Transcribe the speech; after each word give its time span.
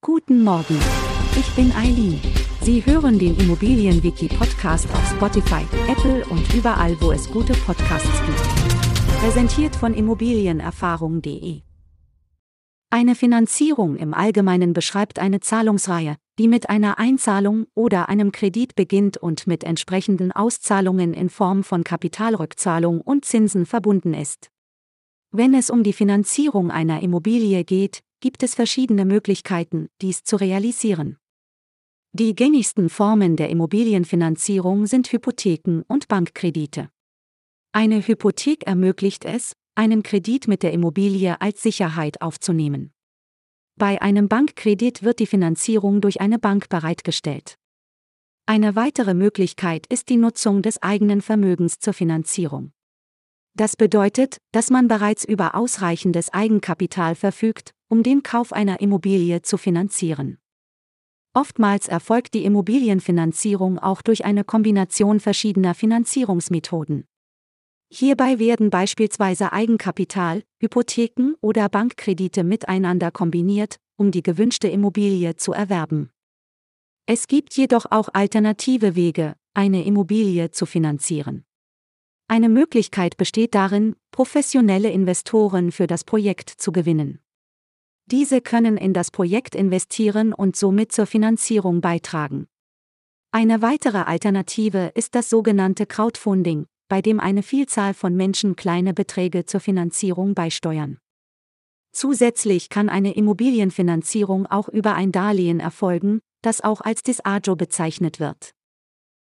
Guten 0.00 0.44
Morgen. 0.44 0.78
Ich 1.36 1.50
bin 1.56 1.72
Eileen. 1.72 2.20
Sie 2.60 2.86
hören 2.86 3.18
den 3.18 3.36
Immobilienwiki-Podcast 3.36 4.88
auf 4.92 5.10
Spotify, 5.10 5.64
Apple 5.88 6.24
und 6.26 6.54
überall, 6.54 6.96
wo 7.00 7.10
es 7.10 7.28
gute 7.28 7.52
Podcasts 7.54 8.22
gibt. 8.24 9.18
Präsentiert 9.20 9.74
von 9.74 9.94
Immobilienerfahrung.de. 9.94 11.62
Eine 12.90 13.16
Finanzierung 13.16 13.96
im 13.96 14.14
Allgemeinen 14.14 14.72
beschreibt 14.72 15.18
eine 15.18 15.40
Zahlungsreihe, 15.40 16.14
die 16.38 16.46
mit 16.46 16.70
einer 16.70 17.00
Einzahlung 17.00 17.66
oder 17.74 18.08
einem 18.08 18.30
Kredit 18.30 18.76
beginnt 18.76 19.16
und 19.16 19.48
mit 19.48 19.64
entsprechenden 19.64 20.30
Auszahlungen 20.30 21.12
in 21.12 21.28
Form 21.28 21.64
von 21.64 21.82
Kapitalrückzahlung 21.82 23.00
und 23.00 23.24
Zinsen 23.24 23.66
verbunden 23.66 24.14
ist. 24.14 24.48
Wenn 25.32 25.54
es 25.54 25.70
um 25.70 25.82
die 25.82 25.92
Finanzierung 25.92 26.70
einer 26.70 27.02
Immobilie 27.02 27.64
geht, 27.64 28.04
gibt 28.20 28.42
es 28.42 28.54
verschiedene 28.54 29.04
Möglichkeiten, 29.04 29.88
dies 30.00 30.22
zu 30.22 30.36
realisieren. 30.36 31.18
Die 32.12 32.34
gängigsten 32.34 32.88
Formen 32.88 33.36
der 33.36 33.50
Immobilienfinanzierung 33.50 34.86
sind 34.86 35.12
Hypotheken 35.12 35.82
und 35.88 36.08
Bankkredite. 36.08 36.90
Eine 37.72 38.06
Hypothek 38.06 38.66
ermöglicht 38.66 39.24
es, 39.24 39.54
einen 39.74 40.02
Kredit 40.02 40.48
mit 40.48 40.62
der 40.62 40.72
Immobilie 40.72 41.40
als 41.40 41.62
Sicherheit 41.62 42.20
aufzunehmen. 42.20 42.92
Bei 43.76 44.02
einem 44.02 44.28
Bankkredit 44.28 45.04
wird 45.04 45.20
die 45.20 45.26
Finanzierung 45.26 46.00
durch 46.00 46.20
eine 46.20 46.38
Bank 46.38 46.68
bereitgestellt. 46.68 47.56
Eine 48.46 48.74
weitere 48.74 49.14
Möglichkeit 49.14 49.86
ist 49.88 50.08
die 50.08 50.16
Nutzung 50.16 50.62
des 50.62 50.82
eigenen 50.82 51.20
Vermögens 51.20 51.78
zur 51.78 51.92
Finanzierung. 51.92 52.72
Das 53.54 53.76
bedeutet, 53.76 54.38
dass 54.52 54.70
man 54.70 54.88
bereits 54.88 55.24
über 55.24 55.54
ausreichendes 55.54 56.32
Eigenkapital 56.32 57.14
verfügt, 57.14 57.74
um 57.88 58.02
den 58.02 58.22
Kauf 58.22 58.52
einer 58.52 58.80
Immobilie 58.80 59.42
zu 59.42 59.56
finanzieren. 59.56 60.38
Oftmals 61.34 61.88
erfolgt 61.88 62.34
die 62.34 62.44
Immobilienfinanzierung 62.44 63.78
auch 63.78 64.02
durch 64.02 64.24
eine 64.24 64.44
Kombination 64.44 65.20
verschiedener 65.20 65.74
Finanzierungsmethoden. 65.74 67.06
Hierbei 67.90 68.38
werden 68.38 68.70
beispielsweise 68.70 69.52
Eigenkapital, 69.52 70.42
Hypotheken 70.60 71.34
oder 71.40 71.68
Bankkredite 71.68 72.44
miteinander 72.44 73.10
kombiniert, 73.10 73.76
um 73.96 74.10
die 74.10 74.22
gewünschte 74.22 74.68
Immobilie 74.68 75.36
zu 75.36 75.52
erwerben. 75.52 76.10
Es 77.06 77.26
gibt 77.26 77.54
jedoch 77.54 77.86
auch 77.90 78.10
alternative 78.12 78.94
Wege, 78.94 79.34
eine 79.54 79.84
Immobilie 79.84 80.50
zu 80.50 80.66
finanzieren. 80.66 81.44
Eine 82.28 82.50
Möglichkeit 82.50 83.16
besteht 83.16 83.54
darin, 83.54 83.96
professionelle 84.10 84.90
Investoren 84.90 85.72
für 85.72 85.86
das 85.86 86.04
Projekt 86.04 86.50
zu 86.50 86.72
gewinnen. 86.72 87.20
Diese 88.10 88.40
können 88.40 88.78
in 88.78 88.94
das 88.94 89.10
Projekt 89.10 89.54
investieren 89.54 90.32
und 90.32 90.56
somit 90.56 90.92
zur 90.92 91.04
Finanzierung 91.04 91.82
beitragen. 91.82 92.46
Eine 93.32 93.60
weitere 93.60 93.98
Alternative 93.98 94.92
ist 94.94 95.14
das 95.14 95.28
sogenannte 95.28 95.84
Crowdfunding, 95.84 96.64
bei 96.88 97.02
dem 97.02 97.20
eine 97.20 97.42
Vielzahl 97.42 97.92
von 97.92 98.16
Menschen 98.16 98.56
kleine 98.56 98.94
Beträge 98.94 99.44
zur 99.44 99.60
Finanzierung 99.60 100.32
beisteuern. 100.32 100.96
Zusätzlich 101.92 102.70
kann 102.70 102.88
eine 102.88 103.14
Immobilienfinanzierung 103.14 104.46
auch 104.46 104.70
über 104.70 104.94
ein 104.94 105.12
Darlehen 105.12 105.60
erfolgen, 105.60 106.20
das 106.40 106.62
auch 106.62 106.80
als 106.80 107.02
Disajo 107.02 107.56
bezeichnet 107.56 108.20
wird. 108.20 108.54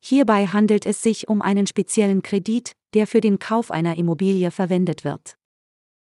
Hierbei 0.00 0.46
handelt 0.46 0.86
es 0.86 1.02
sich 1.02 1.28
um 1.28 1.42
einen 1.42 1.66
speziellen 1.66 2.22
Kredit, 2.22 2.72
der 2.94 3.06
für 3.06 3.20
den 3.20 3.38
Kauf 3.38 3.70
einer 3.70 3.98
Immobilie 3.98 4.50
verwendet 4.50 5.04
wird. 5.04 5.36